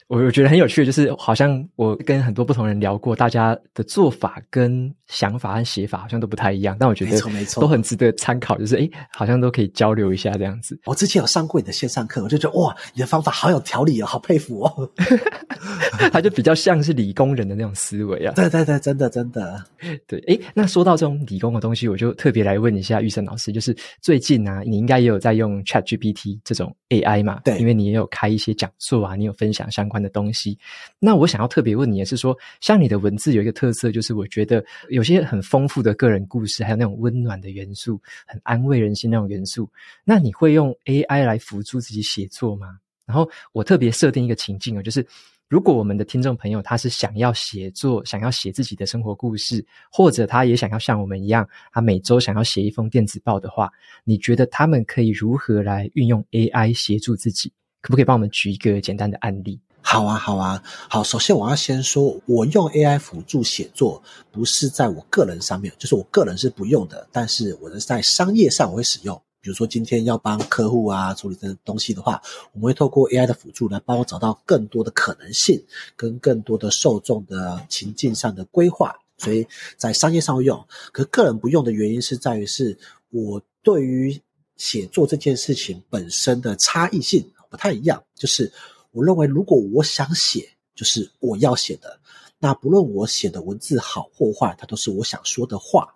[0.08, 7.18] 我我觉得很有趣的，就是好像我跟很多不同人聊过，大家的做法跟想法和写法好像都不太一样，但我觉得
[7.56, 8.58] 都很值得参考。
[8.58, 10.78] 就是诶，好像都可以交流一下这样子。
[10.84, 14.90] 我之前有上过你的线上课，我就觉得哇，你的方法好有条理哦，好佩服哦。
[16.12, 18.32] 他就比较像是理工人的那种思维啊。
[18.36, 19.64] 对对对，真的真的。
[20.06, 27.40] 对，诶，那说到这种理工的东西，我就特别来问一下玉生老师，就是最近啊，你应该也有在用 ChatGPT 这种 AI 嘛？
[27.44, 30.58] 对，因为你也有开一些讲座啊，你有分享相关的东西，
[30.98, 39.70] 那我想要特别问你的是说，像你的文字有一个特色，就是我觉得有些很丰富的个人故事，还有那种温暖的元素，很安慰人心那种元素。
[40.04, 42.78] 那你会用 AI 来辅助自己写作吗？
[43.06, 45.06] 然后我特别设定一个情境哦，就是
[45.48, 53.70] 如果我们的听众朋友他是想要写作，想要写自己的生活故事，或者他也想要像我们一样，他每周想要写一封电子报的话，
[54.04, 57.52] 你觉得他们可以如何来运用 AI 协助自己？
[57.82, 59.60] 可不可以帮我们举一个简单的案例？
[59.86, 61.04] 好啊，好啊，好。
[61.04, 67.06] 首先，我要先说，我用 AI 辅助写作，不是在我个人上面，就是我个人是不用的。
[67.12, 69.20] 但是，我是在商业上我会使用。
[69.42, 72.20] 比如说，今天要帮客户啊处理这东西的话，
[72.54, 75.62] 我们会透过 AI 的辅助来帮我找到更多的可能性，
[75.96, 78.96] 跟更多的受众的情境上的规划。
[79.18, 82.76] 所以在商业上会用，可是个人不用的原因是在于，是
[83.10, 84.18] 我对于
[84.56, 88.50] 写作这件事情本身的差异性不太一样，就是。
[88.94, 91.98] 我认为，如果我想写，就是我要写的，
[92.38, 95.92] 那不论我写的文字好或坏，它都是我想说的话。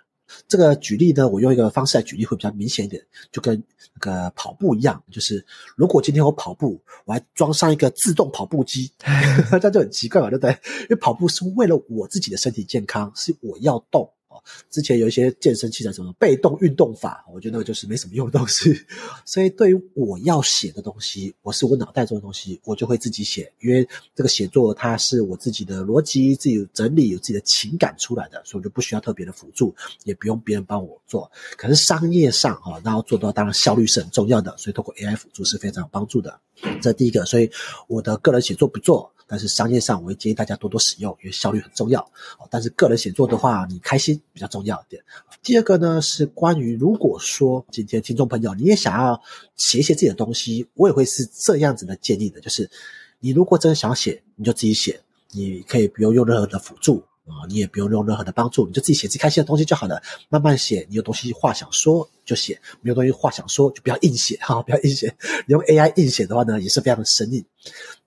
[0.46, 3.62] 这个举例呢，我用一个方式来举例会比较明显一点，就跟
[3.94, 10.50] 那个跑步一样，就是如果今天我跑步，我还装上一个自动跑步机， 这样就很奇怪嘛，对不对？
[10.82, 14.12] 因为跑步是为了我自己的身体健康，是我要动。
[14.70, 18.74] 之前有一些健身器材，什么被动运动法，我觉得那个就是没什么用的东西。
[19.24, 29.74] 所以对于我要写的东西，我是我脑袋中的东西，我就会自己写，因为这个写作它是我自己的逻辑、自己整理、有自己的情感出来的，所以我就不需要特别的辅助，
[30.04, 31.30] 也不用别人帮我做。
[31.56, 36.40] 可是商业上哈，那要做到当然效率是很重要的，所以透过 AI 辅助是非常有帮助的。
[36.82, 37.50] 这第一个，所以
[37.86, 39.12] 我的个人写作不做。
[39.30, 42.10] 但是商业上，我会建议大家多多使用，因为效率很重要。
[42.48, 45.02] 但是个人写作的话，你开心比较重要一点。
[45.42, 49.20] 第二个呢，是关于如果说今天听众朋友你也想要
[49.56, 52.70] 写一些自己的东西，我也会是这样子的建议的，就是
[53.18, 55.00] 你如果真的想写，你就自己写，
[55.32, 57.02] 你可以不用用任何的辅助。
[57.28, 60.02] 啊，你也不用用任何的帮助，你就自己写自己开心的东西就好了。
[60.30, 65.14] 慢慢写，你有东西话想说就写，没有东西话想说就不要硬写哈，不要硬写。
[65.46, 67.44] 你用 AI 硬写的话呢，也是非常的生硬。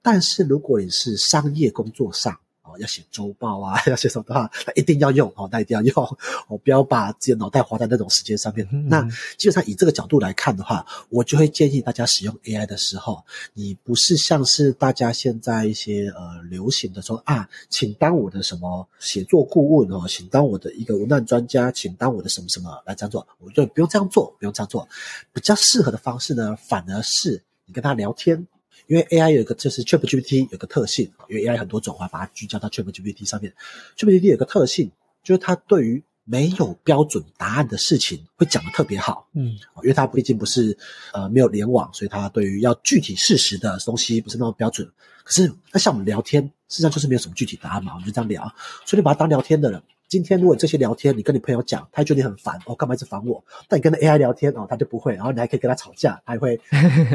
[0.01, 2.35] 但是如果你是商业工作上，
[2.81, 5.93] 要写周报啊， 要写什么的话，那一定要用哦，那一定要用
[6.49, 8.67] 哦，不要把自己的脑袋花在那种时间上面。
[8.71, 9.01] 嗯、那
[9.37, 24.87] 基本上以这个角度来看的话，我就会建议大家使用 AI 的时候，你不是像是大家现在一些呃流行的说啊，请当我的什么写作顾问哦，请当我的一个文案专家，请当我的什么什么来这样做，我觉得不用这样做，不用这样做，
[25.31, 28.47] 比较适合的方式呢，反而是你跟他聊天。
[28.91, 33.53] 因为 AI 有一个就是 ChatGPT 有个特性，因为 AI 很多种，我把它聚焦到 ChatGPT 上面。
[33.97, 34.91] ChatGPT 有个特性，
[35.23, 39.29] 就是它对于没有标准答案的事情会讲得特别好。
[39.33, 40.77] 嗯，因为它毕竟不是
[41.13, 44.85] 呃没有联网，所以它对于要具体事实的东西不是那么标准。
[45.23, 48.43] 可是那像我们聊天，实际上就是没有什么具体答案嘛，我们就这样聊，
[48.85, 49.81] 所以你把它当聊天的人。
[50.11, 53.41] 今天如果这些聊天，你跟你朋友讲，他觉得你很烦哦，干嘛一直烦我？
[53.69, 56.59] 但你跟 AI 聊天哦，他就不会，然后你还可以跟他吵架，他也会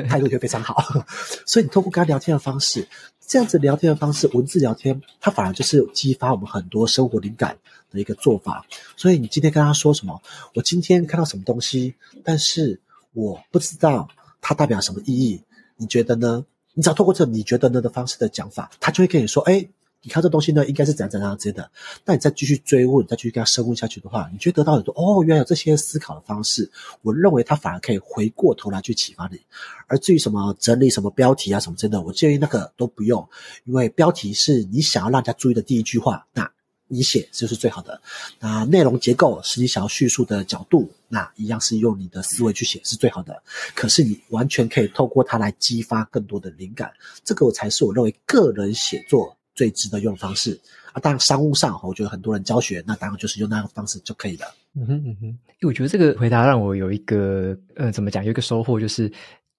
[0.09, 0.83] 态度就非常好。
[1.45, 2.89] 所以你通过跟他聊天的方式，
[3.21, 7.59] 这样子聊天的方式，文字聊天，它反而就是激发我们很多生活灵感
[7.91, 8.65] 的一个做法。
[8.97, 10.19] 所以你今天跟他说什么？
[10.55, 12.81] 我今天看到什么东西，但是
[13.13, 14.09] 我不知道
[14.41, 15.43] 它代表什么意义，
[15.77, 16.47] 你觉得呢？
[16.73, 19.69] 你只要透过这你觉得呢的方式的讲法，他就会跟你说，哎。
[20.07, 21.69] 你看这东西呢，应该是怎样怎样之类的。
[22.05, 26.71] 那你再继续追问，再继续跟他深问下去的话，你就得到很多哦，原来有这些思考的方式。
[27.03, 29.41] 我认为他反而可以回过头来去启发你。
[29.89, 33.29] 而至于什么整理什么标题啊什么之类的，我建议那个都不用，
[33.65, 36.49] 因为标题是你想要让人家注意的第一句话，那
[36.87, 38.01] 你写就是最好的。
[38.39, 43.43] 那内容结构是你想要叙述的角度，那一样是用你的思维去写是最好的。
[43.75, 46.93] 可是你完全可以透过它来激发更多的灵感，
[47.25, 50.57] 这个我才是我认为个人写作最值得用的方式
[50.93, 54.47] 啊，当然商务上，我觉得很多人教学，那当然就是用那个方式就可以了。
[54.77, 59.11] 嗯哼嗯哼，我觉得这个回答让我有一个，呃，怎么讲，有一个收获，就是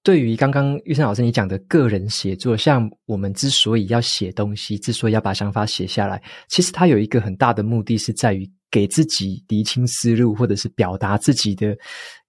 [0.03, 8.49] 对于刚刚玉生老师你讲的个人写作，像我们之所以要写东西，之所以要把想法写下来，其实它有一个很大的目的是在于。
[8.69, 11.77] 给自己厘清思路，或者是表达自己的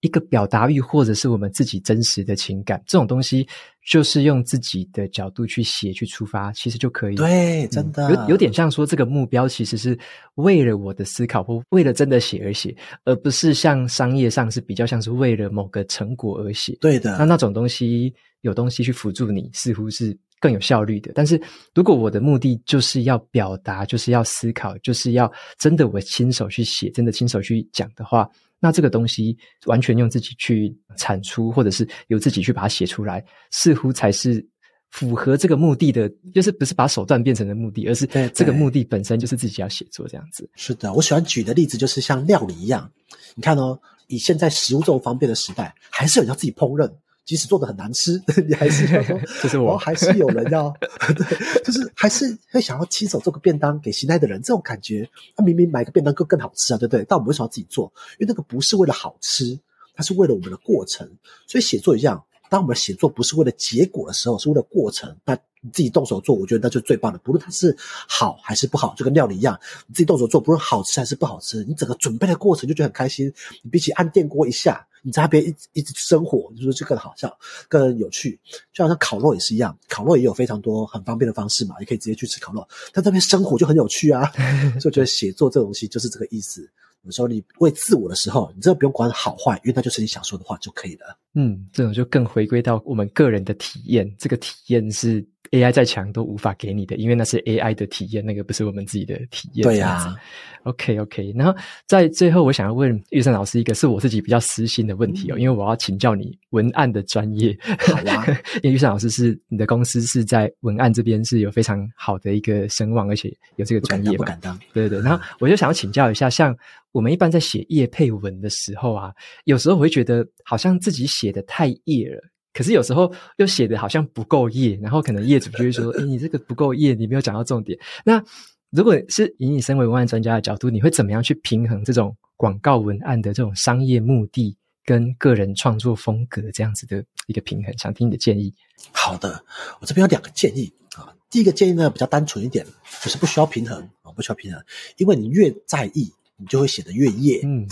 [0.01, 3.47] 一个表达欲，或者是我们自己真实的情感，这种东西
[3.91, 7.17] 就是用自己的角度去写去出发，其实就可以。
[7.17, 9.99] 对，真的、嗯、有有点像说这个目标其实是
[10.37, 12.75] 为了我的思考或为了真的写而写，
[13.05, 16.77] 而不是像商业上是比较像是为了某个成果而写。
[16.81, 20.17] 对的，那那种东西有东西去辅助你，似乎是。
[20.41, 21.41] 更有效率的，但是
[21.75, 28.29] 如果我的目的就是要表达，就是要思考，就是要真的我亲手去写，真的亲手去讲的话，
[28.61, 34.45] 那这个东西完全用自己去产出，或者是由自己去把它写出来，似乎才是
[34.91, 40.49] 符合这个目的的，就是不是把手段变成了目的，而是这个目的本身就是自己要写作这样子。
[40.55, 42.91] 是的，我喜欢举的例子就是像料理一样，
[43.35, 46.91] 你看哦，以现在食物这么方便的时代，还是有人要自己烹饪。
[47.29, 50.75] 即使做的很难吃， 你还是要说， 就是我，还是有人要，
[51.15, 57.05] 对，就是还是会想要亲手做个便当给心爱的人，这种感觉，他明明买个便当更更好吃啊，对不对？
[57.07, 57.93] 但我们为什么要自己做？
[58.19, 59.61] 因为那个不是为了好吃，
[59.95, 61.07] 它是为了我们的过程。
[61.47, 67.19] 所以写作一样，当我们写作不是为了结果的时候，是为了过程，那你自己动手做，我觉得那就最棒的。
[67.19, 73.33] 不论它是好还是不好，就跟料理一样，你自己动手做，不论好吃还是不好吃，你整个准备的过程就觉得很开心。
[73.63, 74.85] 你比起按电锅一下。
[75.01, 77.35] 你在那边一直一直生火，就是就更好笑、
[77.69, 78.39] 更有趣。
[78.73, 82.67] 就好像烤肉也是一样，烤肉也有非常多很方便的方式嘛，也可以直接去吃烤肉。
[82.93, 84.27] 但这边生火就很有趣啊，
[84.81, 86.69] 所以我觉得写作这东西就是这个意思。
[87.03, 91.17] 有时候你为自我的时候，你真的不用管好坏，因为那就是你想说的话就可以了。
[91.41, 99.63] 嗯，这种就更回归到我们个人的体验，这个体验是 AI 再强都无法给你的，因为那是 AI 的体验，那个不是我们自己的体验。
[99.63, 100.17] 对呀、啊。
[100.65, 107.57] OK OK，然后在最后，我想要问玉山老师一个是我自己比较私心的问题哦，嗯、因为我要请教你文案的专业。
[107.79, 108.27] 好呀、啊，
[108.63, 114.17] 因为玉山老师是你的公司是在文案这边是有非常好的一个声望，而且有这个专业吧？
[114.19, 115.01] 不敢当，对对对。
[115.01, 116.55] 然后我就想要请教一下，像
[116.93, 119.11] 我们一般在写业配文的时候啊，
[119.45, 128.23] 有时候我会觉得好像自己写的太业了，可是有时候又写的好像不够业，然后可能业主就会说：“诶你这个不够业，你没有讲到重点。”那
[128.71, 137.77] 如果是以你身为文案专家的角度，你会怎么样去平衡这种广告文案的这种商业目的跟个人创作风格这样子的一个平衡？
[137.79, 138.53] 想听你的建议。
[138.93, 139.43] 好的，
[139.81, 141.15] 我这边有两个建议啊。
[141.31, 142.67] 第一个建议呢比较单纯一点，
[143.03, 144.63] 就是不需要平衡啊，不需要平衡，
[144.97, 147.41] 因为你越在意，你就会写得越业。
[147.45, 147.67] 嗯，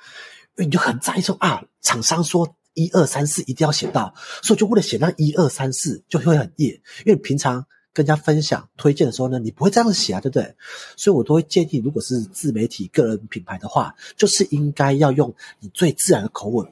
[0.56, 7.66] 因为你就很在意说啊，厂商说一二三四一定要写到，所以就为了写那一二三四就会很业，因为平常。
[7.94, 10.54] 跟人家分享推荐的时候呢，你不会这样子写啊，对不对？
[10.96, 16.66] 所以我都会建议，如果是自媒体个人品牌的话，就是应该要用你最自然的口吻，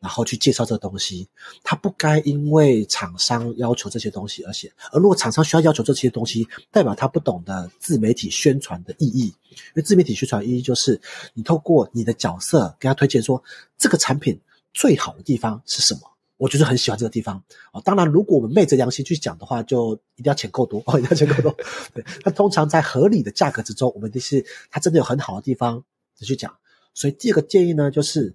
[0.00, 1.26] 然后去介绍这个东西，
[1.62, 4.70] 他不该因为厂商要求这些东西而写。
[4.92, 9.32] 而如果厂商需要要求这些东西，代表他不懂得自媒体宣传的意义。
[9.52, 11.00] 因为自媒体宣传意义就是，
[11.32, 13.42] 你透过你的角色给他推荐说，
[13.78, 14.38] 这个产品
[14.72, 16.00] 最好的地方是什么？
[16.36, 17.42] 我就是很喜欢这个地方
[17.72, 17.80] 啊。
[17.84, 21.56] 当然，如果我们昧着良心去讲的话，就一定要钱够多哦， 一定要钱够多。
[21.94, 25.84] 对，那通常在合理的价格之中，我们就是它真的有很好的地方
[26.18, 26.56] 你去讲。
[26.94, 28.34] 所以第二个建议呢，就是。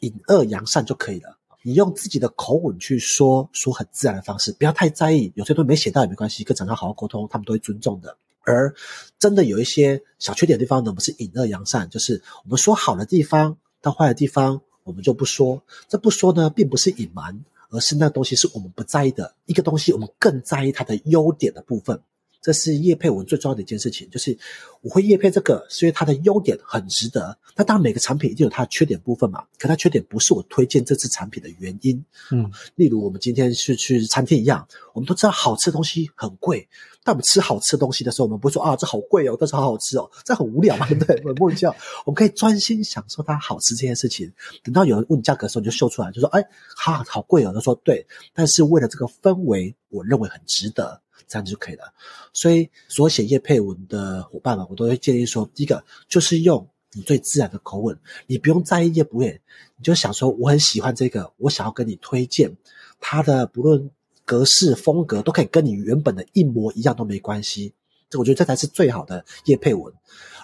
[0.00, 1.38] 引恶扬善就可以了。
[1.62, 5.32] 你用自己的口吻去说，说很自然的方式，不要太在意。
[5.34, 8.18] 有些东西没写到也没关系，跟厂商好好沟通，他们都会尊重的。
[8.44, 8.74] 而
[9.18, 15.62] 真的有一些小缺点的地方呢，我们是引恶扬善，就是我们说好的地方，到坏的地方我们就不说。
[15.86, 22.00] 这不说呢，并不是隐瞒，而是那东西是我们不在意的一个东西，我们更在意它的优点的部分。
[22.40, 24.38] 这是叶配文最重要的一件事情，就是
[24.80, 27.36] 我会叶配这个，是因为它的优点很值得。
[27.56, 32.04] 那当然，每个产品一定有它的缺点部分嘛，可它缺点不是我推荐这次产品的原因。
[32.30, 36.68] 嗯，例如我们今天是去餐厅一样，我们都知道好吃的东西很贵，
[37.06, 41.16] 但我们吃好吃的东西的时候，我们不会说啊，这好贵哦，但是好好吃哦，这很无聊嘛， 对不对？
[41.24, 41.72] 很莫名其妙。
[42.04, 44.30] 我们可以专心享受它好吃这件事情。
[44.64, 46.44] 等到有人问价格的时候，你就秀出来，就说哎，
[46.76, 47.52] 哈，好贵哦。
[47.54, 48.04] 他说对，
[48.34, 51.00] 但是为了这个氛围，我认为很值得。
[51.28, 51.92] 这样就可以了。
[52.32, 57.98] 所以，所有写叶配文的伙伴们，我都会建议说：第一个就是用你最自然的口吻，
[58.28, 59.40] 你不用在意业不业，
[59.76, 62.56] 你就想说我很喜欢这个，我想要跟你推荐
[63.00, 63.90] 它的，不论
[64.26, 67.72] 格式风格都可以跟你原本的一模一样都没关系。
[68.10, 69.90] 这我觉得这才是最好的叶配文。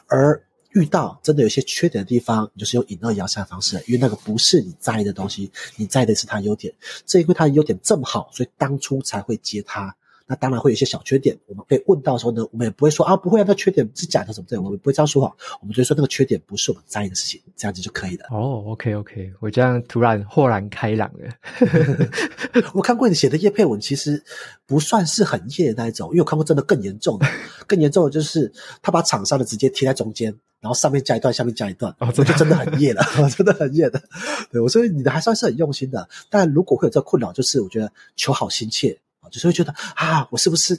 [0.07, 6.73] 而遇到真的有些缺点的地方，你就是用引二扬三的方式，因为那个不是你在意的东西，你在意的是它优点。
[7.05, 9.95] 正因为他的优点这么好，所以当初才会接他。
[10.27, 18.27] 那当然会有一些小缺点，我们被问到的时候呢，我们也不会说啊，不会啊，那缺点是假的什么之类，我们不会这样说话，我们就说那个缺点不是我们在意的事情，这样子就可以了。
[18.31, 21.29] 哦，OK OK，我这样突然豁然开朗了。
[22.75, 24.23] 我看过你写的叶佩文，其实
[24.67, 27.27] 不算是很业的那一种，因为我看过真的更严重的，
[27.67, 33.03] 更严重的就是他把厂商的直接贴在中间，然后上面加一段，下面加一段，哦，这就真的很业了，
[33.37, 34.03] 真的很业的。
[34.51, 38.99] 对，我说你的还算是很用心的，但如果会有这个困扰，就是我觉得求好心切。
[39.33, 40.79] 就是会觉得啊，我是不是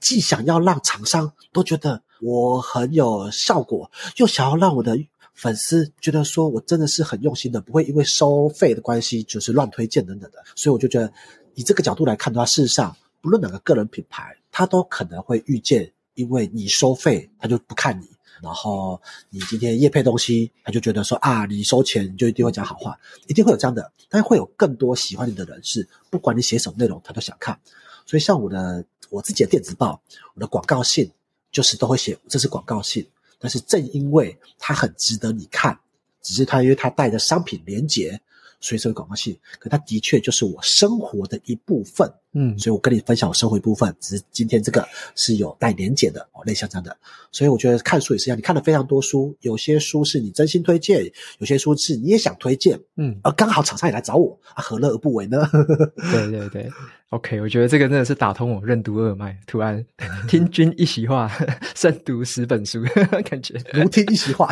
[0.00, 4.98] 既想要让厂商都觉得我很有效果，又想要让我的
[5.34, 10.38] 粉丝觉得说我真的是很用心的，不会因为收费的关系就是乱推荐等等的。
[10.54, 11.12] 所以我就觉得，
[11.54, 18.04] 以这个角度来看的话，事实上，不论哪个个人品牌，他都可能会遇见，因为你收费，他就不看你；
[18.44, 23.90] 然后你今天业配东西，他就觉得说啊，你收钱就一定会讲好话，一定会有这样的。
[24.10, 25.88] 但是会有更多喜欢你的人是。
[26.10, 27.58] 不管你写什么内容，他都想看。
[28.06, 30.00] 所以像我的我自己的电子报，
[30.34, 31.10] 我的广告信
[31.50, 33.04] 就是都会写这是广告信。
[33.38, 35.78] 但是正因为它很值得你看，
[36.22, 38.20] 只是它因为它带着商品连结，
[38.60, 39.38] 所以这个广告信。
[39.58, 42.12] 可它的确就是我生活的一部分。
[42.34, 46.96] 嗯，所以我跟你分享我生活一部分，只是今天这个是有带连结的哦，类像这样的。
[47.32, 51.04] 所以我觉得看书也是一样，你看了非常多书，有些书是你真心推荐，
[51.38, 55.48] 有些书是你也想推荐，嗯，而刚好厂商也来找我，啊，何乐而不为呢？
[56.12, 56.70] 对对对
[57.10, 59.84] ，OK，我觉得这个真的是打通我任督二脉，突然
[60.28, 61.30] 听君一席话，
[61.74, 62.82] 胜读十本书，
[63.24, 64.48] 感觉如听一席话。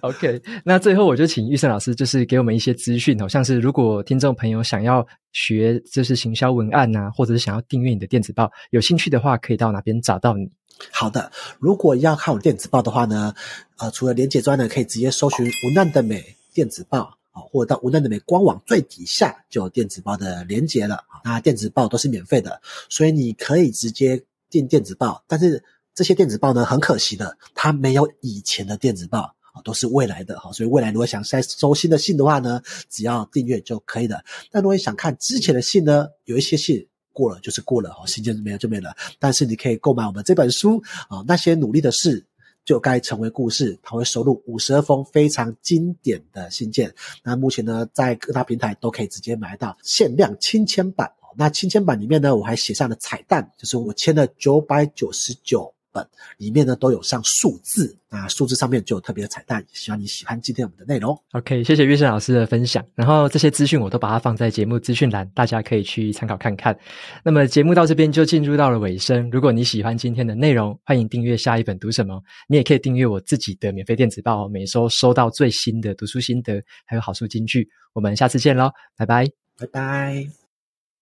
[0.00, 5.06] OK，那最后我就请玉胜老师，就是给我们一些资讯，好像是如果听众朋友想要。
[5.32, 10.50] 学就是行销文案呐、或者是想要订阅你的电子报，有兴趣的话，可以到哪边找到你？
[10.92, 13.34] 好的，如果要看我电子报的话呢，
[13.78, 21.02] 呃，除了连结之外呢，可以直接搜寻“文案的美电子报”啊，或者到文案的美官网最底下就有电子报的连结了。
[21.24, 25.24] 那电子报都是免费的，所以你可以直接订电子报。
[25.26, 29.34] 但是这些电子报呢，很可惜的，它没有以前的电子报。
[29.64, 34.22] 都是未来的哈，所以未来如果想再收新的信的话呢，只要订阅就可以了。
[34.50, 38.94] 但如果你想看之前的信呢，有一些信过了就是过了哈，信件没有就没了。
[39.18, 42.24] 但是你可以购买我们这本书啊，那些努力的事
[42.64, 46.94] 就该成为故事，它会收录五十二封非常经典的信件。
[47.22, 51.34] 那目前呢，在各大平台都可以直接买到限量亲签版哦。
[51.36, 55.74] 那亲签版里面呢，我还写上了彩蛋，就是我签了九百九十九。
[55.98, 61.18] 本里面呢都有上数字，那数字上面就有特别的彩蛋，希望你喜欢今天我们的内容。
[61.32, 66.78] OK，谢谢育圣老师的分享，然后这些资讯我都把它放在节目资讯栏，大家可以去参考看看。
[67.24, 77.68] 那么节目到这边就进入到了尾声，如果你喜欢今天的内容，欢迎订阅下一本读什么，你也可以订阅我自己的免费电子报，每周收到最新的读书心得，还有好书金句。
[77.94, 79.26] 我们下次见喽，拜拜，
[79.58, 80.47] 拜拜。